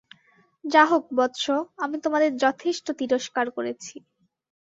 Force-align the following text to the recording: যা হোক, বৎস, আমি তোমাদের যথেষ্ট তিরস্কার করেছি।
যা 0.65 0.83
হোক, 0.85 1.03
বৎস, 1.13 1.43
আমি 1.77 1.97
তোমাদের 2.01 2.31
যথেষ্ট 2.37 2.85
তিরস্কার 2.99 3.45
করেছি। 3.51 3.95